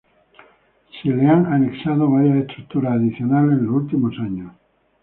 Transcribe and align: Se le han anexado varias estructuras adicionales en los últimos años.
Se 0.99 1.09
le 1.09 1.27
han 1.27 1.45
anexado 1.45 2.09
varias 2.09 2.37
estructuras 2.37 2.93
adicionales 2.93 3.59
en 3.59 3.65
los 3.67 3.75
últimos 3.75 4.17
años. 4.17 4.51